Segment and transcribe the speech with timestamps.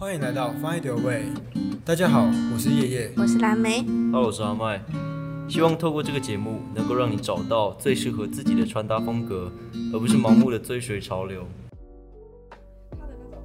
[0.00, 1.24] 欢迎来到 Find Your Way。
[1.84, 3.12] 大家好，我是叶叶。
[3.18, 4.80] 我是蓝莓，Hello，我是阿麦。
[5.46, 9.52] 希望透过这个节目，能够让你找到最适合自己的穿搭风格，
[9.92, 11.46] 而不是盲目的追随潮流。
[12.92, 13.42] 他的那种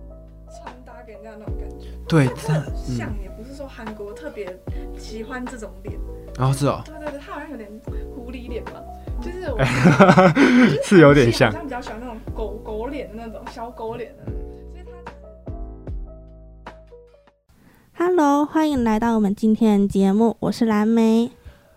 [0.48, 4.58] 穿搭给人家那种感觉，对，他很像，也不是说韩国特别
[4.98, 6.00] 喜欢这种脸，
[6.40, 7.70] 然后是哦，对对对，他好像有点
[8.16, 8.82] 狐狸脸吧，
[9.22, 9.58] 就是我，
[10.34, 10.42] 就
[10.72, 14.32] 是是有点像好像比较喜欢那种狗狗脸的那种小狗脸的，
[18.08, 21.32] Hello，欢迎来到我们今天的节目，我是蓝莓。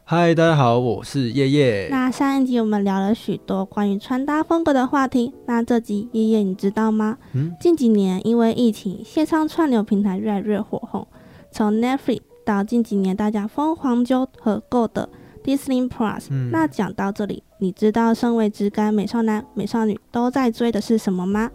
[0.04, 1.88] 嗨，大家好，我是叶叶。
[1.90, 7.16] 那上一集我们聊了许多关于穿搭风格的话题，那这集叶叶你知道吗？
[7.32, 11.08] 嗯，近几年因为疫情，线上串流平台越来越火红，
[11.50, 15.08] 从 Netflix 到近几年大家疯狂揪和购的
[15.42, 21.50] Disney Plus、嗯那讲到这里，你知道身为直感美少男、美少女都在追的是什么吗？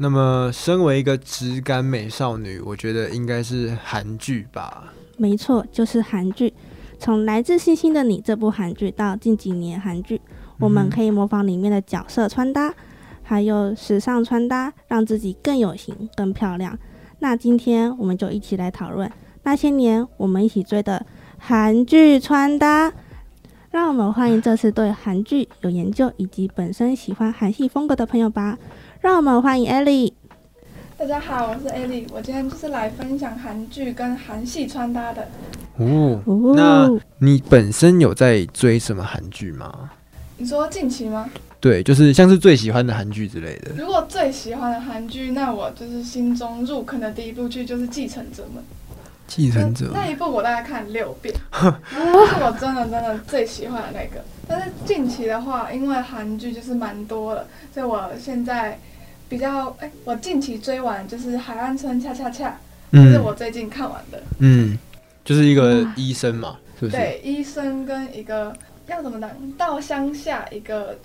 [0.00, 4.92] 那么，身为一个直感美少女，我觉得应该是韩剧吧。
[5.16, 6.54] 没错，就是韩剧。
[7.00, 10.20] 从《来自星星的你》这部韩剧到近几年韩剧，
[10.60, 12.72] 我们可以模仿里面的角色穿搭，
[13.24, 16.78] 还有时尚穿搭，让自己更有型、更漂亮。
[17.18, 19.10] 那今天我们就一起来讨论
[19.42, 21.04] 那些年我们一起追的
[21.38, 22.92] 韩剧穿搭。
[23.70, 28.56] 让我们欢迎这次对韩剧有研究以及本身喜欢韩系风格的朋友吧。
[29.00, 30.12] 让我们欢迎 Ellie。
[30.96, 35.22] 大家好，我是 Ellie，我今天就是来分享韩剧跟韩系穿搭的。
[35.76, 39.90] 哦，哦那你本身有在追什么韩剧吗？
[40.36, 41.30] 你说近期吗？
[41.60, 43.70] 对，就是像是最喜欢的韩剧之类的。
[43.76, 48.62] 如果最喜欢的韩剧，那我就是心中入坑的第一部剧就是《继承者们》。
[49.28, 51.32] 继承者那那一部我大概看六遍，
[51.92, 54.24] 那是我真的真的最喜欢的那个。
[54.48, 58.78] 但是近期的话，因为韩剧就是蛮多了，所以我现在
[59.28, 62.48] 比较哎、我近期追完就是《海岸村恰恰恰》，
[62.90, 64.20] 这是嗯我最近看完的。
[64.38, 64.78] 嗯，
[65.24, 66.96] 就是一个医生嘛，是不是？
[66.96, 68.56] 对，医生跟一个
[68.86, 70.98] 要怎么讲，到乡下一个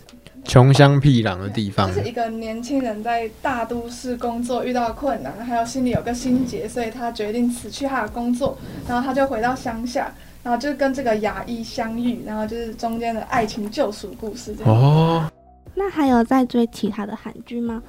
[0.46, 2.02] 穷乡僻壤的地方就。
[2.02, 14.74] 是一个年轻人在大都市工作遇到困难，还有心里有个心结，所以他决定辞去他的工作，然后他就回到乡下，然后就跟这个牙医相遇，然后就是中间的爱情救赎故事这样。
[14.74, 15.32] 哦，
[15.74, 17.82] 那还有在追其他的韩剧吗？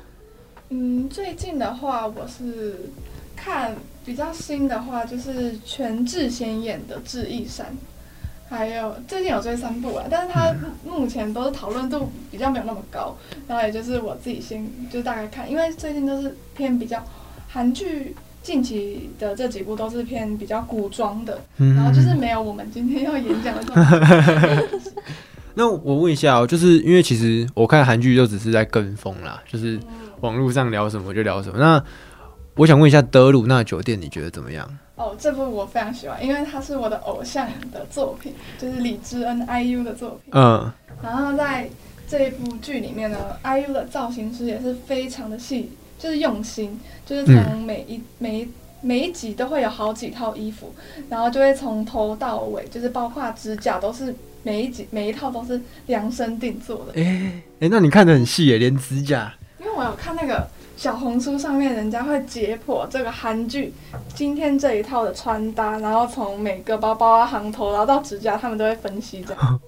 [0.71, 2.91] 嗯，最近的话，我是
[3.37, 3.75] 看
[4.07, 7.67] 比较新的话，就是全智贤演的《智异山》，
[8.49, 13.17] 还有最近有追三部啊，但是它目前都是讨论度比较没有那么高，
[13.49, 17.05] 然后也就是我自己先就大概看，因为最近都是偏比较
[17.49, 18.15] 韩剧。
[18.45, 24.69] 近期的这几部都是偏比较古装的，嗯然后就是没有我们今天要演讲的。
[25.57, 29.81] 那我问一下哦，就是因为其实我看韩剧就只是在跟风啦，就是
[30.21, 31.59] 网络上聊什么就聊什么。
[31.59, 31.83] 那
[32.57, 34.69] 我想问一下《德鲁纳酒店》，你觉得怎么样？
[34.97, 40.33] 哦，这部我非常喜欢，因为它是我的偶像的作品，就是李智恩 IU 的作品。
[40.33, 40.73] 嗯，
[41.03, 41.69] 然后在
[42.09, 48.49] 这一部剧里面呢，IU 的造型师也是非常的细，就是用心，就是从每一、每一
[48.83, 50.73] 每一集都会有好几套衣服，
[51.09, 56.93] 然后就会从头到尾，就是包括指甲都是每一集每一套都是量身定做的。
[56.93, 59.35] 诶诶，那你看得很细耶，连指甲。
[59.59, 63.73] 因为我有看那个小红书上面，人家会解剖这个韩剧
[64.15, 69.61] 今天这一套的穿搭，然后从每个包包啊、行头，然后到指甲，他们都会分析这样。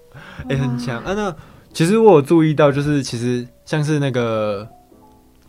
[0.49, 1.15] 诶， 很强啊。
[1.15, 1.35] 那
[1.73, 4.69] 其实我有注意到，就是其实像是那个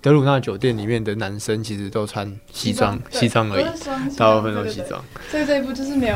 [0.01, 3.66] 德鲁纳酒店里面的男生，其实都穿西装，西装而已
[4.16, 5.03] 大部分都西装。
[5.29, 6.16] 所以这一部就是没有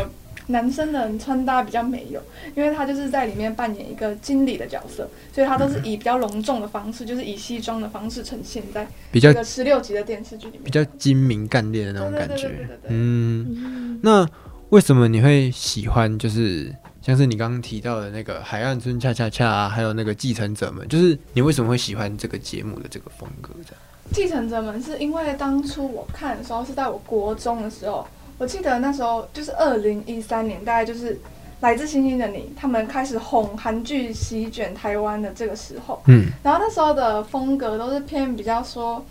[0.51, 2.21] 男生的穿搭比较没有，
[2.55, 10.63] 因为他就是在里面扮演一个经理的角色，所以他都是以比较隆重的方式，就是以西装的方式呈现在比较这个十六集的电视剧里面。
[10.63, 12.51] 比较精明干练的那种感觉
[12.87, 14.27] 嗯，那
[14.69, 16.17] 为什么你会喜欢？
[16.17, 23.49] 就是像是你刚刚提到的那个《海岸村恰恰恰》啊，还有那个《继承者们》，就是你为什么会喜欢这个节目的这个风格？
[23.65, 23.81] 这样？
[24.13, 28.05] 继承者们是因为当初我看的时候是在我国中的时候，
[28.41, 31.13] 我记得那时候就是二零一三年，大概就是
[31.59, 39.05] 《来自星星的你》他们开始哄韩剧席卷台湾的这个时候，嗯，然后那时候的风格都是偏比较说，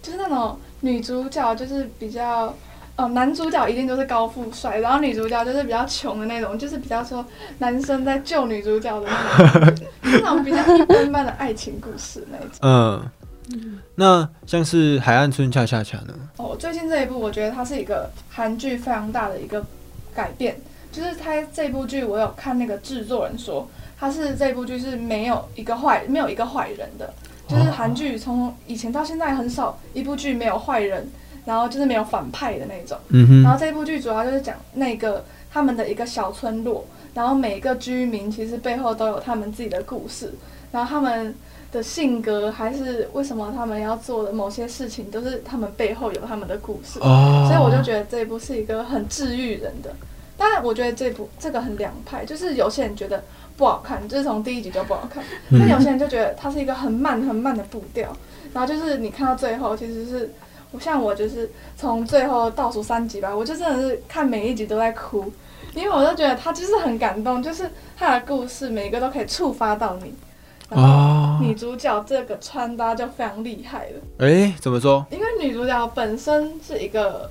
[0.00, 2.54] 就是那种女主角就是比较。
[2.94, 7.24] 哦，男主角一定都是高富帅，然后女主角就是比较穷的那种，就是比较说
[7.58, 12.58] 男生在救女主角的那种，那种比较一般般的爱情故事那一种。
[12.62, 13.10] 嗯，
[13.94, 16.14] 那像是《海岸村恰恰恰》呢？
[16.36, 19.64] 哦，最近这一部我觉得它是一个韩剧非常大的一个
[20.14, 20.60] 改变，
[20.92, 23.68] 就是它这部剧我有看那个制作人说，
[23.98, 27.12] 它是这部剧是没有一个坏没有一个坏人的，
[27.48, 31.08] 就是韩剧从以前到现在很少一部剧没有坏人，
[31.44, 32.98] 然后就是没有反派的那种。
[33.08, 40.32] 嗯哼，然后这部剧主要就是讲那个他们的一个小村落，然后每个居民其实背后都有他们自己的故事，
[40.70, 41.34] 然后他们
[41.70, 46.98] 的性格还是为什么他们要做的某些事情，都是他们背后有他们的故事。
[47.00, 49.94] 哦，所以我就觉得这一部是一个很治愈人的。
[50.36, 53.22] 当然，我觉得这部这个很两派，就是有些人觉得
[53.56, 58.16] 不好看，就是从第一集就不好看；嗯但有些人就觉得它是一个很慢很慢的步调，
[58.54, 60.32] 然后就是你看到最后，其实是
[60.70, 65.30] 我像我就是从最后倒数三集吧，我就真的是看每一集都在哭，
[65.74, 70.14] 因为我就觉得他就是很感动，就是他的故事每一个都可以触发到你。
[70.70, 74.26] 然后哦，女主角这个穿搭就非常厉害了。
[74.26, 75.06] 哎，怎么说？
[75.10, 77.30] 因为女主角本身是一个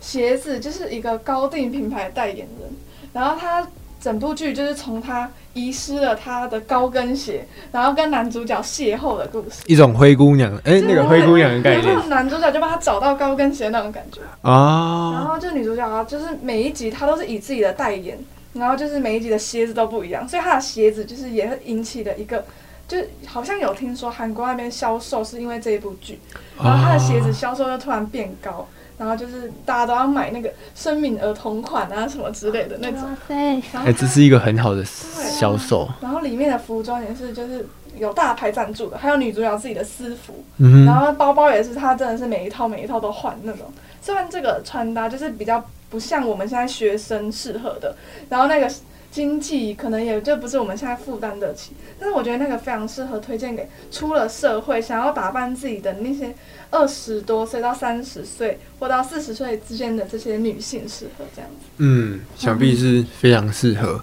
[0.00, 2.70] 鞋子，就是一个高定品牌代言人，
[3.12, 3.64] 然后她
[4.00, 9.62] 整部剧就是从她遗失了她的高跟鞋，然后跟男主角邂逅的故事。
[9.66, 18.18] 一种灰姑娘，哎，那个灰姑娘的概念然后男主角就帮她找到高跟鞋那种感觉啊，然啊，后就女主角啊，就是每一集她都是以自己的代言，
[18.54, 22.44] 然后就是每一集的鞋子都不一样，所以她的鞋子就是也会引起了一个。
[22.92, 26.18] 就是好像有听说韩国那边销售是因为这一部剧，
[26.62, 28.68] 然后他的鞋子销售又突然变高，
[28.98, 33.00] 然后就是大家都要买那个生命儿童款啊什么之类的那种。
[33.00, 37.66] 哇塞，哎，这是一个很好的销售，然后里面的服装也是就是
[37.96, 43.72] 有大牌赞助的，还有女主角自己的私服，嗯，然后包包也是她真的是每一套每一套都换那种。
[44.02, 47.96] 虽然这个穿搭就是比较不像我们现在学生适合的，
[48.28, 48.70] 然后那个
[49.12, 56.34] 经济可能也就不是我们现在负担得起，但是我觉得那个非常适合推荐给出了社会想要打扮自己的那些
[56.70, 61.66] 二十多岁到三十岁或到四十岁之间的这些女性适合这样子。
[61.76, 64.02] 嗯，想必是非常适合。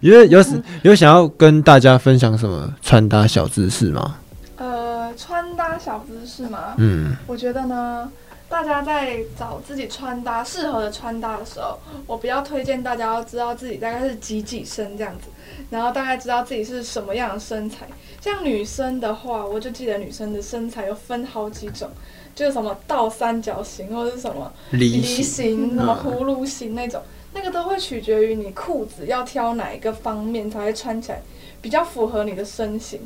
[0.00, 0.40] 因为有
[0.82, 4.18] 有想要跟大家分享什么穿搭小知识吗？
[4.58, 6.74] 呃，穿搭小知识吗？
[6.76, 8.08] 嗯，我觉得呢，
[8.48, 15.28] 大家在找自己穿搭适合的穿搭的时候，我比较推荐大家要知道自己大概是几几身这样子，
[15.70, 17.86] 然后大概知道自己是什么样的身材。
[18.20, 21.90] 像女生的话，我就记得女生的身材有分好几种，
[22.34, 26.12] 就是什么倒三角形或者是什么梨梨形，形、什么嗯。
[26.12, 27.02] 葫芦形那种，
[27.34, 31.20] 那个都会取决于你裤子要挑哪一个方面才会穿起来
[31.60, 33.00] 比较符合你的身形。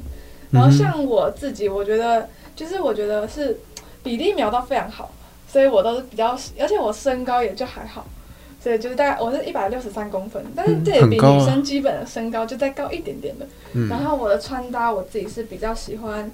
[0.50, 3.58] 然后像我自己，我觉得就是我觉得是
[4.02, 5.10] 比例描到非常好，
[5.50, 8.06] 所以我都是比较，而且我身高也就还好，
[8.62, 13.44] 所以就是大概我是一百六十三公分，但是这也比女生基本的身高就再高一点点的。
[13.88, 16.30] 然嗯，后我的穿搭我自己是比较喜欢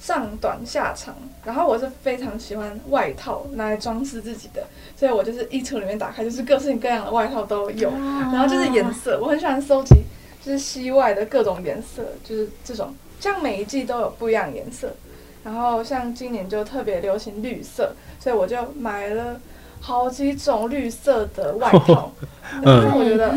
[0.00, 1.14] 上短下长，
[1.44, 4.66] 然后我是非常喜欢外套拿来装饰自己的，
[4.96, 9.94] 所以我就是衣橱里面打开就是各式各样的外套都有，然后就是颜色，我很喜欢收集
[10.42, 14.90] 就是西外的各种颜色，就是这种，像每一季都有不一样的颜色。
[15.48, 19.40] 然后像今年就特别流行绿色，所以我就买了
[19.80, 22.12] 好几种绿色的外套。
[22.62, 23.34] 嗯然后我觉得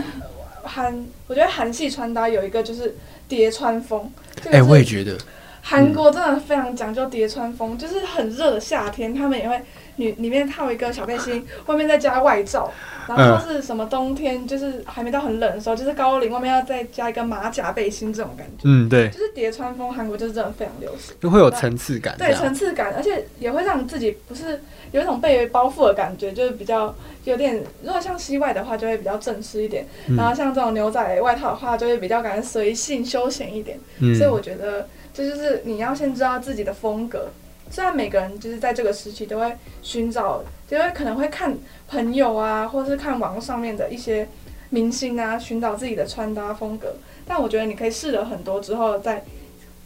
[0.64, 2.98] 韩，我觉得韩系穿搭有一个就是
[3.30, 4.12] 叠穿风。
[4.36, 5.18] 这个哎，是我也觉得，
[5.62, 9.62] 韩国真的非常讲究叠穿风，就是很热的夏天，他们也会
[9.98, 12.72] 里里面套一个小背心， 外面再加外罩，
[13.08, 21.16] 然后或是什么冬天就是还没到很冷的时候，就是高领外面要再加一个马甲背心这种感觉，嗯，对，就是叠穿风，韩国就是真的非常流行。
[21.20, 24.62] 就会有层次感，对层次感，而且也会让自己不是
[24.92, 26.94] 有一种被包覆的感觉，就是比较
[27.26, 33.78] 有点，如果像西外的话，就会比较正式一点，嗯然后像这种牛仔外套的话，就会比较感觉随性休闲一点。
[34.00, 37.28] 嗯，所以我觉得这就是你要先知道自己的风格。
[37.72, 44.28] 虽然每个人就是在这个时期都会寻找，就会可能会看朋友啊，或是看网络上面的一些
[44.70, 46.94] 明星啊，寻找自己的穿搭风格。
[47.26, 49.24] 但我觉得你可以试了很多之后，再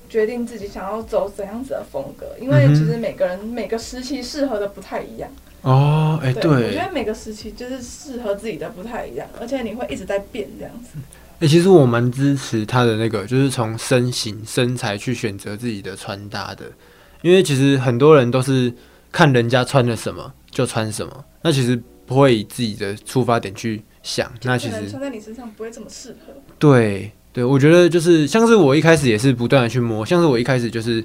[0.09, 5.29] 决定自己想要走怎样子的风格，因为其实每个人每个时期适合的不太一样。
[5.61, 10.97] 哦，哎，对，我觉，得每个时期就是适合自己的不太一样，而且你会一直在变这样子。
[11.39, 16.65] 哎，其实我蛮支持他的那个，就是从身形、身材去选择自己的穿搭的，
[17.25, 18.71] 因为其实很多人都是
[19.11, 26.33] 看人家穿了什么就穿什么，那其实不会以自己的出发点去想，那其实穿在你身上不会这么适合。
[26.59, 31.03] 对对，我觉得就是像是我一开始也是不断的去摸，像是我一开始就是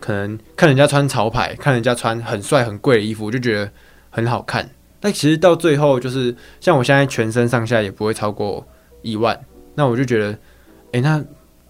[0.00, 3.70] 可能看人家穿潮牌，看人家穿很帅很贵的衣服，我就觉得
[4.10, 4.68] 很好看。
[4.98, 8.66] 但其实到最后就是像我现在全身上下也不会超过
[9.02, 9.38] 一万，
[9.76, 10.36] 那我就觉得，
[10.90, 11.24] 诶，那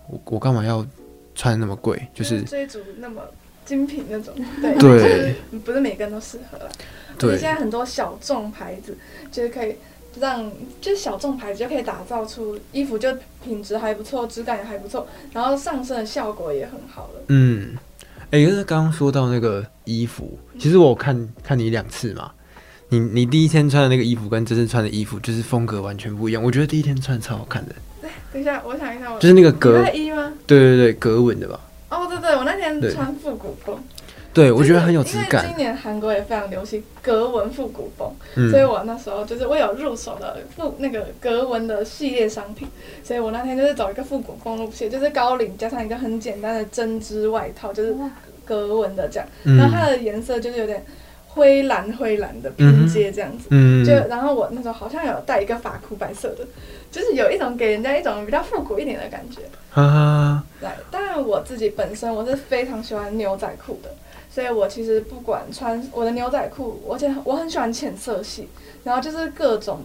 [0.08, 0.86] 我我干嘛要
[1.34, 2.08] 穿那么贵？
[2.14, 3.20] 就是这一组那么
[3.70, 5.34] 精品那种，对，对就是
[5.64, 6.68] 不是每个人都适合了。
[7.16, 8.98] 对现在很多小众牌子，
[9.30, 9.76] 就是可以
[10.18, 10.50] 让
[10.80, 13.08] 就是小众牌子就可以打造出衣服就
[13.44, 17.20] 品质还不错，质感也还不错，然后上身的效果也很好了。
[17.28, 17.76] 嗯，
[18.32, 22.32] 哎、就是刚刚说到那个衣服，其实我看看你两次嘛，
[22.88, 26.42] 你你第一天穿的那个衣服跟这次穿的衣服就是风格完全不一样。
[26.42, 27.74] 我觉得第一天穿超好看的，
[28.32, 30.32] 等一下，我想一下，我就是那个格，拜一吗？
[30.44, 31.60] 对对对，格纹的吧？
[32.20, 33.82] 哦，对对，我那天穿复古风，
[34.32, 35.56] 对，我觉得很有质因为感今。
[35.56, 42.68] 年韩国也非常流行格纹复古风，嗯所以我那时候就是我有入手了复那个格纹的系列商品，
[43.02, 47.94] 所以我那天就是走一个复古风路线，就是高领加上一个很简单的针织外套，就是
[48.44, 49.26] 格纹的这样，
[49.58, 50.84] 然后它嗯的颜色就是有点
[51.26, 53.46] 灰蓝灰蓝的拼接这样子。
[53.50, 56.44] 嗯就然后我那时候好像有带一个发箍白色的，
[56.90, 59.42] 就是有一种给人家一种比较复古一点的感觉。
[59.72, 63.90] 啊，对，当然我自己本身我是非常喜欢牛仔裤的，
[64.30, 68.46] 所以我其实不管穿我的牛仔裤，而且我很喜欢浅色系，
[68.84, 69.80] 然后就是各种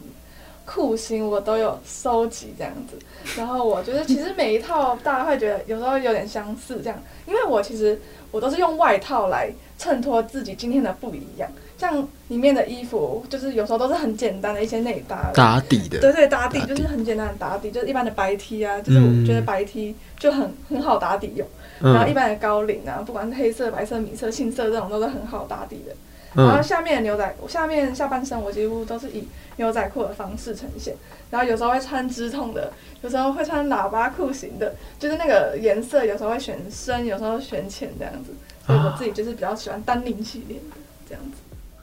[0.66, 2.98] 裤型我都有收集这样子。
[3.38, 7.98] 然后我觉得其实每一套大家会觉得有时候有点相似这样，因为我其实
[8.32, 11.50] 我都是用外套来衬托自己今天的不一样。
[11.78, 21.48] 像里面的衣服，就是有时候都是很简单的一些内搭，打底的，对对，打底就是很简单的打底，就是一般的白 T 啊，就是我觉得白 T 就很很好打底用。
[21.82, 25.94] 然后一嗯般的高领啊，不管是黑色、白色、米色、杏色这种都是很好打底的。
[26.34, 29.28] 然后嗯下面的牛仔，下面下半身我几乎都是以
[29.58, 30.96] 牛仔裤的方式呈现。
[31.30, 38.32] 然后有时候会穿直筒的，有时候会穿喇叭裤型的，就是那个颜色有时候会选深，有时候选浅这样子。
[38.66, 40.78] 所以我自己就是比较喜欢单领系列的
[41.08, 41.38] 这样子。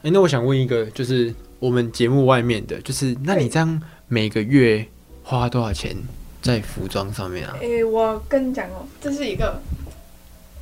[0.04, 4.85] 哎、那我想问一个，就是我们节目外面的，就是那你这样每个月
[5.23, 5.97] 花多少钱
[6.40, 7.56] 在服装上面啊？
[7.61, 9.61] 诶，我跟你讲哦，这是一个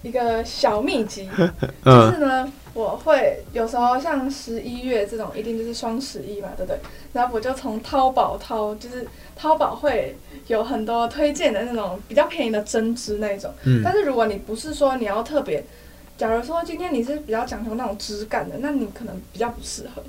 [0.02, 1.47] 一个小秘籍， 就
[1.85, 6.78] 嗯是呢，我会有时候像十一月这种，一定就是双十一嘛，对不对？
[7.14, 10.14] 然后我就从淘宝淘，就是淘宝会
[10.49, 13.50] 有很多推荐的那种比较便宜的针织那种。
[13.64, 15.64] 嗯但是如果你不是说你要特别，
[16.21, 20.03] 假如说今天你是比较讲究那种质感的，那你可能比较不适合。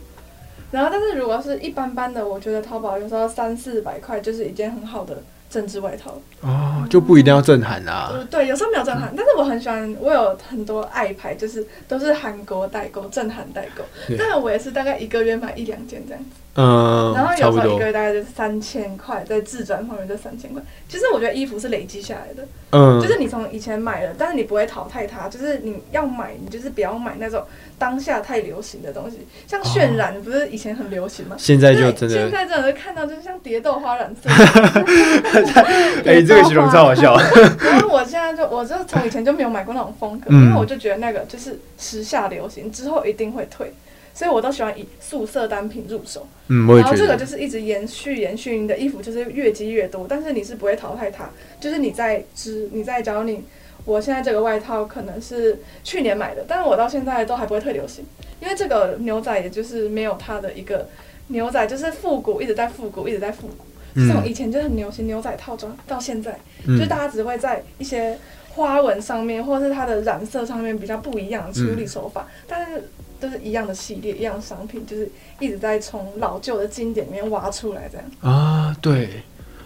[0.69, 6.19] 然后，但是如果是一般般的，我觉得淘宝有时候三四百块就是一件很好的针织外套。
[6.41, 8.09] 哦，就不一定要正韩啦。
[8.11, 14.17] 呃，对，有时候没有震撼，但是我很喜欢，我有很多爱牌，就是都是韩国代购，正韩代购对。
[14.17, 17.85] 但我也是大概一个月买一两件这样子，嗯然后，有时候一个。
[17.85, 20.61] 月大概就是三千块，在自转方面就三千块。
[20.87, 27.43] 其实我觉得衣服是累积下来的，嗯，就是你从以前买了，但是你不会淘汰它，就是你要买，你就是不要买那种
[27.81, 31.35] 当下太流行的东西，像渲染不是以前很流行吗？
[31.39, 34.29] 现在就真的，现在真的是看到就是像蝶豆花染色，
[36.05, 37.17] 哎、这个形容超好笑。
[37.17, 43.73] 然后我现在就，我就从以前就没有买过那种风格，嗯因为我就觉得那个就是时下流行，之后一定会退，
[44.13, 46.27] 所以我都喜欢以素色单品入手。
[46.49, 47.25] 嗯，我然后这个就。
[47.25, 51.29] 是一直延续延续，你的衣服就是越积越多，但是你是不会淘汰它，
[51.61, 53.41] 就是你在织，你在假如你，
[53.85, 58.03] 我现在这个外套可能是去年买的，但是我到现在都还不会退流行，
[58.41, 60.87] 因为这个牛仔也就是没有它的一个
[61.27, 63.65] 牛仔就是复古，一直在复古，一直在复古。
[63.93, 68.17] 这种以前就很流行牛仔套装，到现在就是大家只会在一些
[68.49, 75.09] 花纹上面，或者是它的染色上面比较不一样的处理手法，但是都是一样的系列、一样的商品，就是
[75.39, 78.05] 一直在从老旧的经典里面挖出来，这样。
[78.21, 79.09] 啊，对，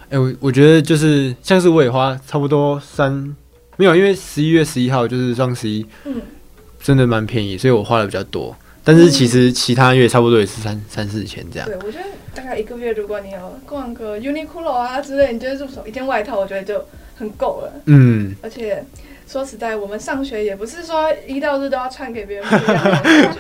[0.10, 3.36] 哎、我我觉得就是像是我也花差不多三，
[3.78, 6.22] 没有，因为十一月十一号就是双十一，嗯，
[6.82, 8.56] 真的蛮便宜，所以我花的比较多。
[8.84, 11.68] 但是其实其他月差不多也是三三四千这样。
[11.68, 12.06] 对，我觉得
[12.36, 16.86] 大概一个月，如果你有逛个 Uniqlo 啊之类，你就入手一件外套，我觉得就
[17.18, 17.74] 很够了。
[17.86, 18.86] 嗯，而且
[19.28, 22.84] 说实在，我们上学也不是说一到日都要穿给别人不一样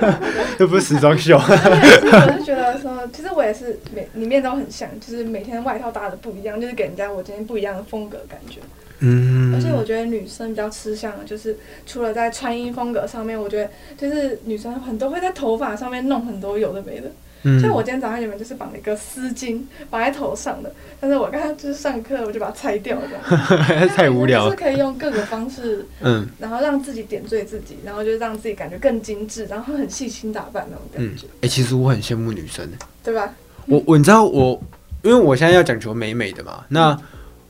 [0.02, 0.20] 的？
[0.58, 1.38] 又不是时装秀。
[1.46, 8.60] 其实我是觉得说，其实我也是每里面都很像，就是每天外套搭的不一样，就是给人家我今天不一样的风格感觉。
[9.00, 17.12] 嗯，而且我觉得女生比较吃香的，就是除了在穿衣风格上面，我觉得就是女生很多会在头发上面弄很多有的没的。
[17.48, 19.62] 嗯像我今天早上原本就是绑了一个丝巾
[19.92, 23.88] 绑在头上的，但是我刚刚就是上课我就把它拆掉这样。
[23.90, 24.52] 太无聊了。
[24.52, 32.68] 就是可以用各个方式，嗯然后让自己点缀自己，然后就让自己感觉更精致，然后很细心打扮那种嗯感觉，，哎、其实我很羡慕女生。
[33.04, 33.32] 对吧？
[33.68, 34.60] 我我你知道我，
[35.04, 37.00] 因为我现在要讲求美美的嘛，那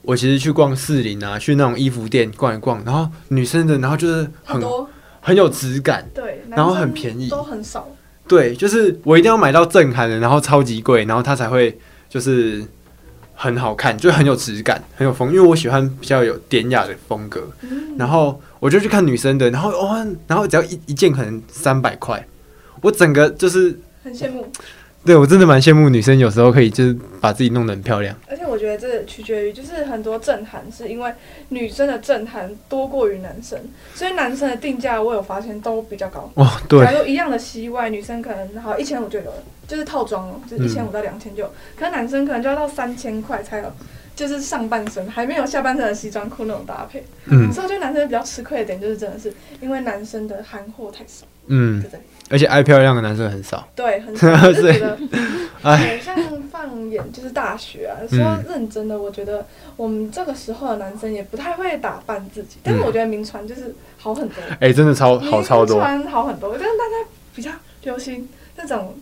[0.05, 4.89] 我其实去逛士林啊，去那种衣服店逛一逛，然后女生的，然后就是很很多
[5.21, 7.87] 很有质感，对，然后很便宜都很少。
[8.27, 11.77] 对，就是我一定要买到震撼的，然后超级贵，然后它才会
[12.09, 12.63] 就是
[13.33, 22.25] 很好看，就很有质感，很有风，因为我喜欢比较有典雅的风格，嗯，然后我就去看女生的，然后哦、然后只要一一件可能三百块，
[22.81, 23.77] 我整个就是。
[24.05, 24.47] 很羡慕。
[25.03, 28.15] 对，我真的蛮羡慕女生，有时候可以就是把自己弄得很漂亮。
[28.29, 31.13] 而且我觉觉得这取决于就是很多震撼是因为
[31.49, 33.59] 女生的震撼多过于男生，
[33.93, 36.31] 所以男生的定价我有发现都比较高。
[36.33, 43.71] 哦，对假，如一样的西外，女生可能好一千五就有了，就是套装哦，就是一千五到两千就有，可是男生可能就要到三千块才有，
[44.15, 47.03] 就是上半身还没有下半身的西装裤那种搭配。
[47.25, 52.01] 嗯所以我觉得男生比较吃亏的点就是真的是因为男生的韩货太少，嗯对，不对？
[52.29, 53.67] 而且爱漂亮的男生很少。
[53.75, 54.97] 对，很少， 就是觉得，
[55.63, 56.15] 哎，像
[56.51, 65.75] 放眼就是大学啊，嗯说认真的，我觉得我们这个时候的男生也不太会打扮自己，但是我觉得名传就是好很多，哎，真的超好超多。
[65.75, 67.51] 名传好很多，但是大家比较
[67.83, 68.95] 流行那种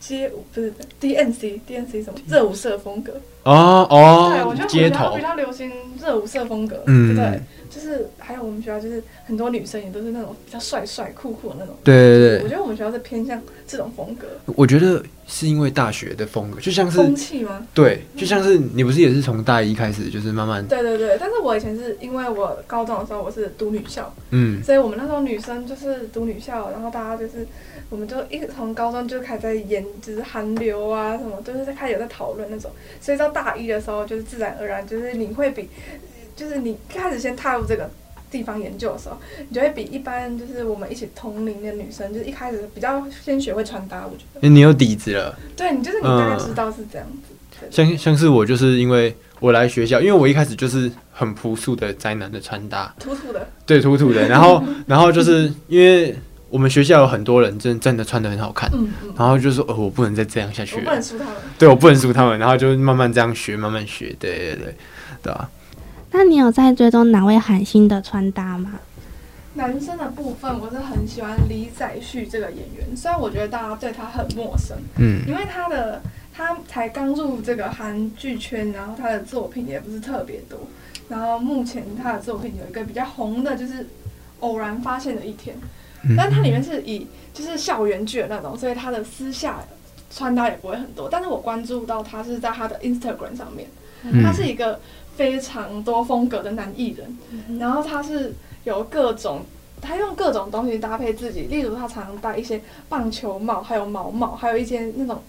[0.00, 5.70] 街舞，不是 DNC DNC 什么热舞社风格，哦哦对，我哦觉，得比较比，较流行
[6.00, 7.16] 热舞社风格，嗯。
[7.16, 8.08] 对，就是
[8.40, 11.74] 我们学校就是很多女生也都是那种比较帅帅酷酷的那种。
[11.84, 17.66] 对对对，我觉得我们学校是偏向这种风格，我觉得是因为大学的风格，就像是风气吗？
[17.74, 27.46] 对，就像是你不是也是从大一开始，就是慢慢对对对，但是我以前是因为我高中的时候我是读女校，嗯所以我们那时候女生就是读女校，然后大家就是
[27.90, 35.68] 我们就一从高中就开始在研，就是韩流啊什么，就是在开始有在讨论那种，所以到大一的时候就是自然而然就是你会比，
[36.34, 37.88] 就是你一开始先踏入这个。
[38.30, 39.16] 地方研究的时候，
[39.48, 44.06] 你就会比一般就是我们一起同龄的女生，就是一开始比较先学会穿搭。
[44.06, 45.38] 我觉得，因为你有底子了。
[45.56, 47.34] 对你就是你大概知道是这样子。
[47.60, 54.28] 对像像是我就是因为我来学校，因为我一开始就是很朴素的宅男的穿搭，土土的，对，土土的。
[54.28, 56.14] 然后 然后就是因为
[56.50, 61.34] 我们学校有很多人真真的穿的很好看，嗯嗯，然后就说哦，我不能再这样下去我不，能输他们。
[61.58, 64.74] 对我不能输他们，然后就慢慢这样学，慢慢学，对对对，
[65.24, 65.50] 对吧、
[66.10, 68.80] 那你有在追踪哪位韩星的穿搭吗？
[69.54, 76.00] 男生的部分，我是很喜欢李宰旭这个演员，虽然我觉得大家对他很陌生，嗯因为他的
[76.32, 80.58] 他才刚入这个韩剧圈，然后他的作品也不是特别多。
[81.08, 83.82] 然后目前他的作品有一个比较红的，就是
[84.40, 85.56] 《偶然发现的一天》，
[86.04, 89.58] 嗯但它里面是以就是校园剧的那种，所以他的私下
[90.10, 91.08] 穿搭也不会很多。
[91.10, 93.68] 但是我关注到他是在他的 Instagram 上面，
[94.04, 94.78] 嗯他是一个
[95.18, 99.40] 非常多风格的男艺人，然后他是有各种，
[99.80, 105.20] 他用各种东西搭配自己，例如他常常戴一些棒球帽，还有毛帽，还有一些那种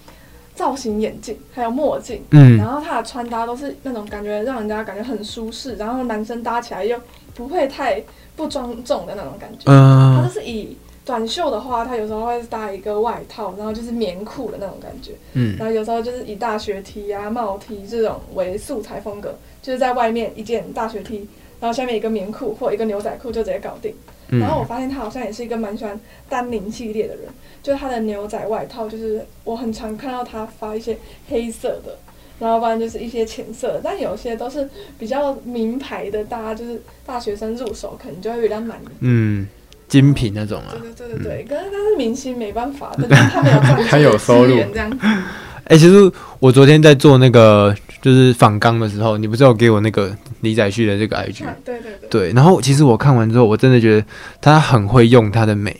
[0.53, 2.21] 造型眼镜，还有墨镜。
[2.29, 6.95] 嗯然后他的穿搭都是那种感觉让人家感觉很舒适，然后男生搭起来又
[7.33, 7.99] 不会太
[8.35, 9.65] 不庄重的那种感觉。
[9.65, 15.13] 他就嗯是以短袖的话，他有时候会搭一个外套，然后就是棉裤的那种感觉。
[15.33, 21.27] 嗯然后有时候就是以大学 T 啊、帽 T 这种为素材风格，就是在外面一件大学 T，
[21.59, 23.93] 然后下面一个棉裤或一个牛仔裤就直接搞定。
[24.31, 27.25] 嗯然后我发现他好像也是一个蛮喜欢丹宁系列的人，
[27.63, 30.95] 就是他的牛仔外套，就是我很常看到他发一些
[31.27, 31.97] 黑色的，
[32.37, 38.79] 然后不然就是一些浅色的，但有些都是比较名牌的，大家就是大学生入手可能就会比较难。
[38.99, 39.47] 嗯，
[39.89, 40.79] 精品那种啊对。
[40.79, 44.97] 对对对对，可是他是明星，没办法，但是他没有赚 他有收入这样子。
[45.65, 51.45] 哎、其实我昨天在做那个就是仿纲的时候，你不是有给我那个李宰旭的这个 IG？
[51.45, 52.09] 啊对对对。
[52.09, 54.05] 对，然后其实我看完之后，我真的觉得
[54.41, 55.75] 他很会用他的美，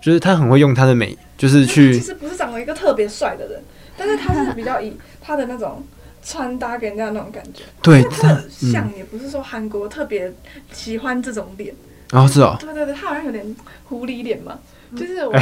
[0.00, 3.62] 就是他很会用他的美，就是去其实不是长得一个特别帅的人，
[3.96, 5.84] 但是他是比较以他的那种
[6.24, 7.62] 穿搭给人家那种感觉。
[7.80, 10.32] 对但他的像也不是说韩国特别
[10.72, 11.87] 喜欢这种脸，然
[12.22, 14.58] 后是哦，对对对，他好像有点狐狸脸嘛，
[14.96, 15.32] 就是我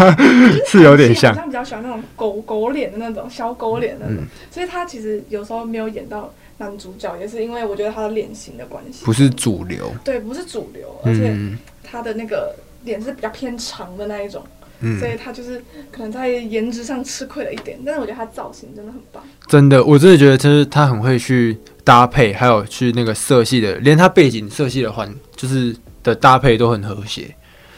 [0.66, 1.34] 是有点像。
[1.34, 4.28] 好像比较喜欢那种狗狗脸的那种小狗脸的那种，嗯。
[4.50, 11.58] 所以他其实有时候没有演到男主角，也是因为我觉得他的脸型的关系，不是主流，对，不是主流，而且嗯。
[11.82, 14.42] 他的那个脸是比较偏长的那一种。
[14.80, 14.98] 嗯。
[14.98, 19.22] 所，以他就是可能在颜值上吃亏了一点，但是我觉得他造型真的很棒。
[19.48, 25.74] 真的，我真的觉得就是他很会去搭配，还有去那个色系的，连他背景色系的环就是
[26.06, 27.34] 的搭配都很和谐。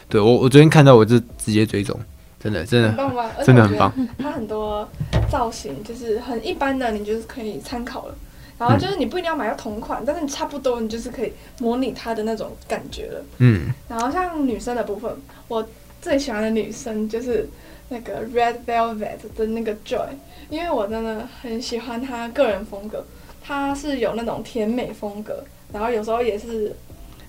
[0.07, 1.99] 对我，我昨天看到我就直接追踪，
[2.39, 2.89] 真的真的
[3.43, 3.93] 真的很棒。
[4.17, 4.87] 它很多
[5.29, 8.15] 造型就是很一般的，你就是可以参考了。
[8.57, 13.23] 然后就是你不一定要买到同款，但是你差不多，你就是可以模拟它的那种感觉了。
[13.37, 15.09] 嗯然后像女生的部分，
[15.47, 15.65] 我
[16.01, 17.47] 最喜欢的女生就是
[17.87, 20.09] 那个 Red Velvet 的那个 Joy，
[20.49, 23.05] 因为我真的很喜欢她个人风格，
[23.41, 26.75] 她是有那种甜美风格，然后有时候也是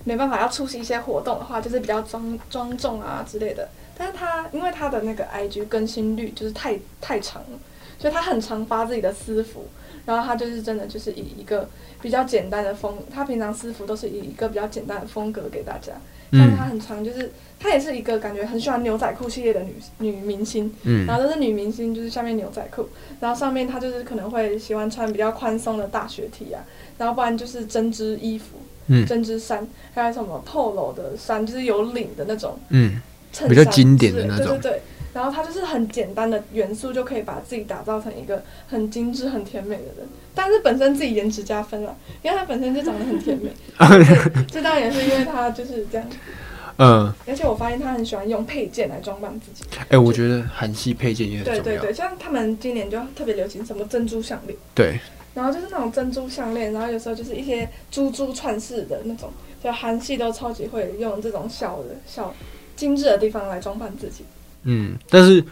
[0.05, 3.69] 没办法要出席一些活动的话，就是比较庄庄重啊之类的。
[3.97, 7.59] 但是她因为她的那个 IG 更新率就是太太长了，
[7.99, 9.67] 所以他很常发自己的私服，
[10.07, 11.69] 然后他就是真的就是以一个
[12.01, 15.93] 比较简单的风，他平常私服都是以一个比较简单的风格给大家。
[16.33, 21.05] 像嗯他很常就是她也是一个感觉很喜欢牛仔裤系列的女女明星，嗯。
[21.05, 26.63] 然后都是女明星，就是下面牛仔裤，然后上面她就是可能会喜欢穿比较宽松的大学 T 啊，
[26.97, 28.59] 然后不然就是针织衣服，
[28.91, 33.01] 嗯针织衫，还有什么 polo 的衫，就是有领的那种嗯
[33.33, 34.83] 衬衫比较经典的那种对对对。
[35.13, 43.51] 然后它就是很简单的元素就可以把自己打造成一个很精致、很甜美的人，但是本身自己颜值加分了，因为她本身就长得很甜美，
[44.47, 46.07] 这当然也是因为她就是这样。
[46.79, 49.65] 嗯，而且我发现她很喜欢用配件来装扮自己。
[49.89, 51.63] 哎、我觉得韩系配件也很重要。
[51.63, 54.57] 对对对，像他们今年就特别流行什么珍珠项链。
[54.77, 55.01] 对
[55.35, 59.31] 然后就是那种珍珠项链，然后有时候就是一些珠珠串饰的那种，
[59.63, 62.35] 就韩系都超级会用这种小的小
[62.77, 64.25] 精致的地方来装扮自己。
[64.65, 65.43] 嗯，但是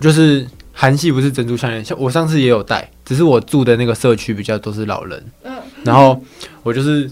[0.00, 6.18] 就是韩系不是珍珠项链，像我上次也有戴，只是我住的那个社区比较都是老人，嗯，然后
[6.62, 7.10] 我就是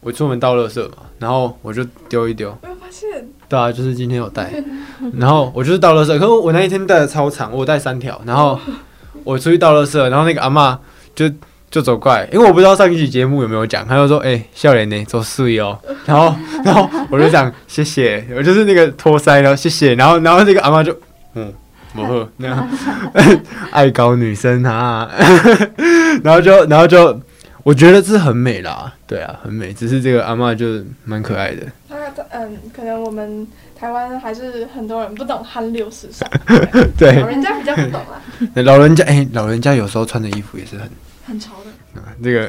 [0.00, 4.52] 我出门倒垃圾嘛，然后我就丢一丢，没有发现，对啊，就是今天有戴，
[5.14, 8.58] 然后我就是倒垃圾，可是我那一天戴的超长，我戴三条，然后
[9.22, 10.76] 我出去倒垃圾，然后那个阿嬷
[11.14, 11.30] 就
[11.70, 15.78] 就走过来，因为我不知道上一期节目有没有讲，他就说：“哎、笑脸呢，走碎哦。
[16.06, 20.96] ”然后然后我就讲谢谢，我就是那个托腮，然后谢谢，然后然后那个阿嬷就
[21.34, 21.52] 嗯。
[21.94, 22.70] 不喝那样，
[23.70, 25.10] 爱搞女生啊，
[26.24, 27.20] 然后就然后就，
[27.64, 29.74] 我觉得这很美啦，对啊，很美。
[29.74, 33.46] 只是这个阿嬷就蛮可爱的，他他嗯，可能我们
[33.82, 36.30] 台湾还是很多人不懂韩流时尚，
[36.96, 40.88] 对老，人家比较不懂 啦，老人家哎、老人家有时候穿的衣服也是很
[41.26, 42.00] 很潮的。
[42.00, 42.46] 啊， 这个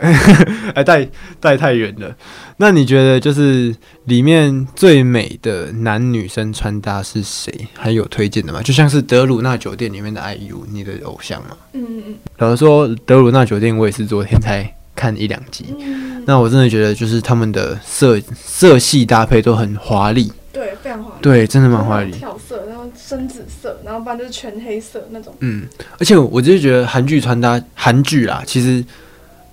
[0.75, 2.15] 哎带带太远了。
[2.57, 7.51] 那你觉得就是里面最美的男女生穿搭是谁？
[7.73, 8.61] 还有推荐的吗？
[8.61, 11.57] 就像是德鲁纳酒店里面的 IU，你的偶像吗。
[11.73, 15.73] 嗯嗯老实说，德鲁纳酒店我也是昨天才看一两集。
[15.79, 21.15] 嗯，那我真的觉得就是他们的色色系搭配都很华丽，对，非常华丽。
[21.21, 22.11] 对，真的蛮华丽。
[22.11, 25.33] 跳色，然后深紫色，然后不然就是全黑色那种。
[25.39, 25.65] 嗯，
[25.97, 28.83] 而且我就是觉得韩剧穿搭，韩剧啦，其实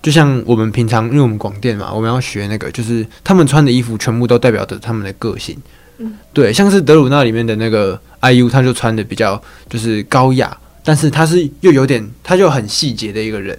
[0.01, 5.57] 就像我们平常，因为我们广电嘛，我们要学那个，就是他们穿的衣服全部都代表着他们的个性。
[5.97, 13.57] 嗯，对，像是德鲁纳里面的那个 IU，他就穿的比较就是高雅，但是他是又有点，他就很细节的一个人。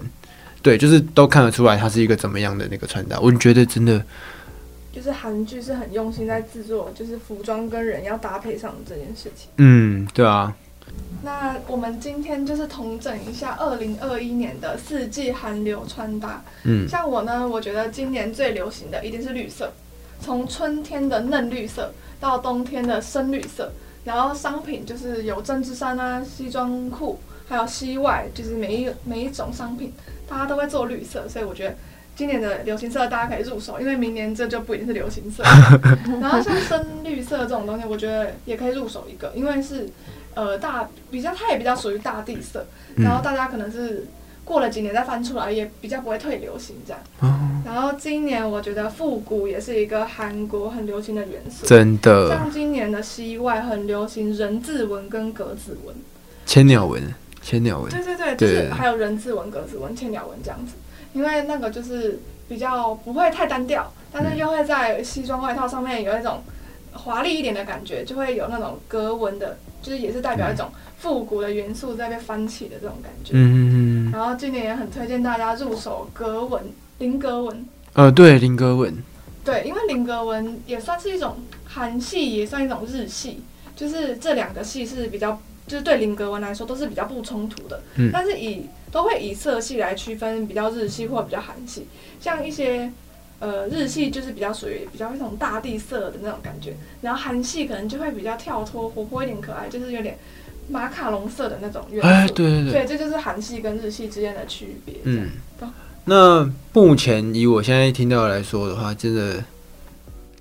[0.61, 3.19] 对，就是都看得出来他是一个怎么样的那个穿搭。
[3.19, 4.01] 我觉得真的，
[4.93, 9.49] 就是韩剧是很用心在制作，就是服装跟人要搭配上这件事情。
[9.57, 10.55] 嗯，对啊，
[11.23, 16.45] 那我们今天就是统整一下二零二一年的四季韩流穿搭。
[16.65, 19.73] 嗯像我呢，我觉得今年最流行的一定是绿色，
[20.21, 23.73] 从春天的嫩绿色到冬天的深绿色，
[24.05, 29.91] 然后商品就是有针织衫啊、西装裤，还有西外，就是每一每一种商品，
[30.29, 31.75] 大家都会做绿色，所以我觉得。
[32.15, 35.43] 今年的流行色大家可以入手，因为明年这就不一定是流行色。
[36.21, 39.89] 然后像深绿色这种东西，我觉得也可以入手一个，因为是
[40.35, 43.05] 呃大比较，它也比较属于大地色，嗯。
[43.05, 44.07] 然后大家可能是
[44.45, 47.01] 过了几年再翻出来，也比较不会退流行这样。
[47.21, 47.49] 哦。
[47.65, 52.29] 然后今年我觉得复古也是一个韩国很流行的元素，真的。
[52.29, 55.95] 像今年的西外很流行人字纹跟格子纹，
[56.45, 57.03] 千鸟纹，
[57.41, 60.73] 千鸟纹，对对对，就是还有人字纹、格子纹、千鸟纹这样子，
[61.13, 66.43] 因为那个就是比较不会太单调，但是又会在西装外套上面有一种
[66.93, 73.33] 华丽一点的感觉，就会有那种格纹的，就是也是代表一种复古的元素在被翻起的这种感觉。
[73.35, 76.63] 嗯嗯嗯，然后今年也很推荐大家入手格纹、
[76.99, 79.03] 菱格纹，呃，对，菱格纹，
[79.45, 83.43] 对，因为菱格纹也算是一种韩系，也算一种日系，
[83.75, 91.87] 就是这两个系是比较，就是对林格纹来说都是比较不冲突的，嗯但是以都会以色系来区分比较日系或比较韩系，
[92.21, 92.91] 像一些。
[93.45, 100.17] 呃，日系就是比较属于比较那种大地色的那种感觉，然后韩系可能就会比较跳脱、活泼一点、可爱，就是有点
[100.69, 102.07] 马卡龙色的那种元素。
[102.07, 104.95] 哎，对对对，对，这就是韩系跟日系之间的区别。
[105.03, 105.31] 嗯，
[106.05, 109.43] 那目前以我现在听到来说的话，真的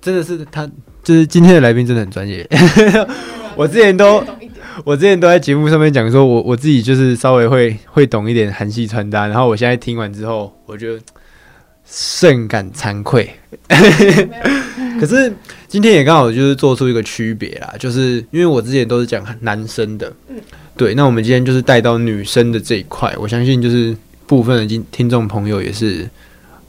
[0.00, 0.64] 真的是他，
[1.02, 2.48] 就是今天的来宾真的很专业。
[3.56, 4.24] 我之前都
[4.84, 10.98] 我之前都在节目上面讲说，我我自己就是稍微会会懂一点韩系穿搭，然后我现在听完之后，我就
[11.84, 13.30] 甚感惭愧。
[15.00, 15.32] 可是
[15.68, 20.36] 今天也刚好就是做出一个区别啦，就是因为我之前都是讲男生的，嗯。
[20.74, 23.94] 对，那我们今天就是带到女生的这一块，我相信就是
[24.26, 26.08] 部分的听听众朋友也是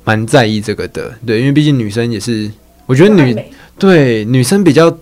[0.03, 2.51] 蛮在意这个的，对，因为毕竟女生也是，
[2.85, 3.33] 我觉得女
[3.79, 4.95] 对女生比较，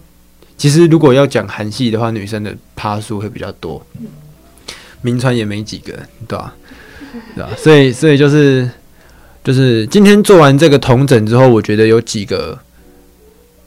[0.62, 3.84] 其实如果要讲韩系的话，女生的趴数会比较多。
[5.02, 5.92] 名传也没几个，
[6.28, 6.56] 对吧、
[7.34, 8.70] 对吧、所以所以就是
[9.44, 12.60] 就是今天做完这个同整之后，我觉得有几个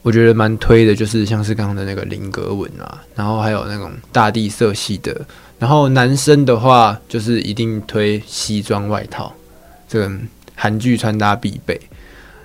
[0.01, 5.13] 我觉得蛮推的，就是像是刚刚的那个菱格纹啊，然后还有那种大地色系的，
[5.59, 9.35] 然后男生的话就是一定推西装外套，
[9.89, 10.09] 这个
[10.55, 11.77] 韩剧穿搭必备。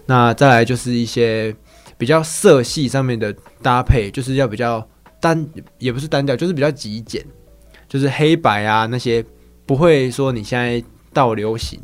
[0.07, 1.55] 那再来就是一些
[2.01, 3.31] 比较色系上面的
[3.63, 4.89] 搭配，就是要比较
[5.21, 7.23] 单，也不是单调，就是比较极简，
[7.87, 9.23] 就是黑白啊那些
[9.67, 10.83] 不会说你现在
[11.13, 11.79] 到流行，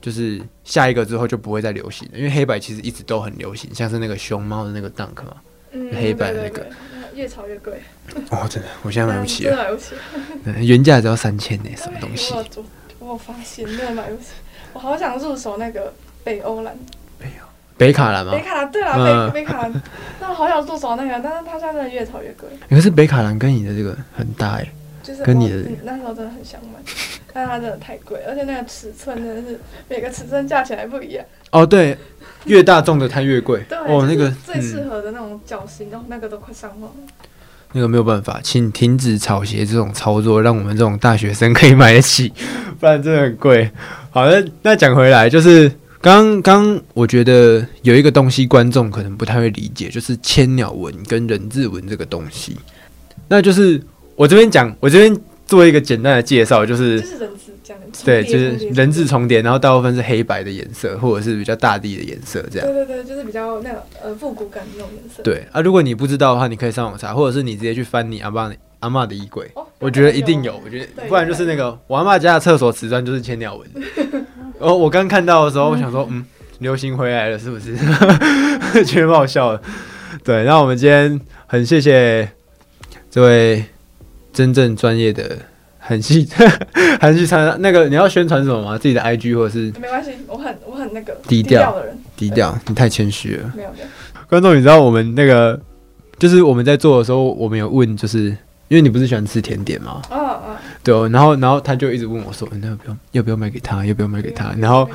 [0.00, 5.34] 就是下一个之后就不会再流行了，因为黑白其实一直都很流行，像是那个熊猫的那个 Dunk 嘛，
[5.72, 6.64] 嗯黑白那个
[7.16, 7.82] 越炒越贵，
[8.30, 9.96] 哦，真的，我现在买不起了，买不起。
[10.44, 12.32] 对 原价只要三千呢，什么东西
[13.00, 13.18] 我？
[13.18, 14.28] 发现，真的买不起。
[14.72, 15.92] 我好想入手那个
[16.22, 16.78] 北欧蓝，
[17.76, 18.40] 北卡蓝吗北？
[18.40, 19.82] 卡蓝，对啦，嗯北北卡蓝，
[20.20, 26.78] 那我好想入手那个，但是它现在真的越炒越贵，可是北卡蓝跟你的这个很搭哎，就是跟你的那时候真的很想买，
[27.32, 31.24] 但是它真的太贵，而且那个尺寸真的是每个尺寸价钱还不一样。
[31.50, 31.96] 哦对，
[32.44, 37.12] 越大众的它越贵，对，哦那个就是最适嗯合的那种脚型，然后那个都快上万了。
[37.76, 42.32] 那个没有办法，请停止炒鞋这种操作，让我们这种大学生可以买得起，
[42.78, 43.68] 不然真的很贵。
[44.12, 45.68] 好的，那讲回来，就是
[46.04, 52.54] 刚刚我觉得有一个东西观众可能不太会理解，就是千鸟纹跟人字纹这个东西。
[53.26, 53.80] 那就是
[54.14, 59.06] 我这边讲，我这边做一个简单的介绍，就是就是人字这样，对，就是人字。
[59.06, 62.68] 重叠，然后大部分是黑白的颜色，或者是比较大地的颜色这样。
[62.68, 65.22] 对对对，就是比较那种呃复古感的那种颜色。
[65.22, 70.60] 对啊，如果你不知道的话，你可以上网查，或者是你直接去翻你阿爸阿妈的衣柜，哦，我觉得一定有。
[70.62, 73.66] 我觉得不然就是那个我阿妈家的厕所瓷砖就是千鸟纹。
[74.60, 76.24] 然后我刚看到的时候，我想说，嗯，
[76.58, 77.74] 流行回来了是不是？
[78.84, 79.62] 觉得蛮好笑的。
[80.22, 82.28] 对，那我们今天很谢谢
[83.10, 83.64] 这位
[84.32, 85.36] 真正专业的
[85.78, 86.26] 韩系
[87.00, 88.78] 韩系参那个你要宣传什么吗？
[88.78, 92.56] 自己的 IG 或者是没关系，我很我很那个低调调的人，低调？
[92.68, 93.52] 你太谦虚了。
[93.56, 93.86] 没有没有。
[94.28, 95.60] 观众，你知道我们那个
[96.18, 98.34] 就是我们在做的时候，我们有问，就是
[98.68, 100.00] 因为你不是喜欢吃甜点吗？
[100.10, 104.54] 嗯嗯，对哦，然后然后他就一直问我说，那要不要要不要买给他，要不要买给他？
[104.58, 104.88] 然后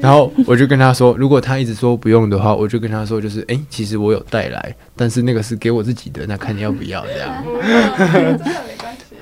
[0.00, 7.44] 然后我就跟他说，如果他一直说不用的话，我就跟他说，就是哎、诶其实我有带来，但是那个是给我自己的，那看你要不要这样。
[7.44, 7.50] 不
[8.18, 9.14] 用真的没关系。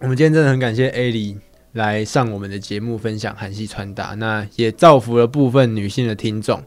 [0.00, 1.36] 我们今天真的很感谢 A 莉
[1.72, 6.62] 来上我们的节目，分享韩系穿搭，那也造福了部分女性的听众。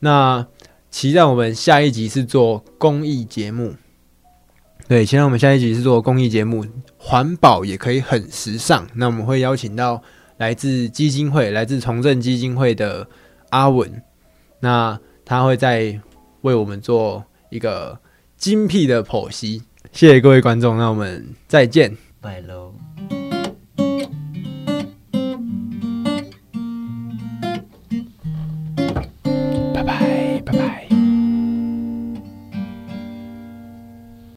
[0.00, 0.46] 那
[0.90, 3.74] 期待我们下一集是做公益节目，
[4.88, 6.64] 对，现在我们下一集是做公益节目，
[6.96, 8.86] 环保也可以很时尚。
[8.94, 10.02] 那我们会邀请到
[10.38, 13.06] 来自基金会、来自重振基金会的
[13.50, 14.02] 阿文，
[14.60, 16.00] 那他会在
[16.40, 18.00] 为我们做一个
[18.38, 19.62] 精辟的剖析。
[19.92, 21.94] 谢谢各位观众，那我们再见。
[22.22, 22.87] 拜喽。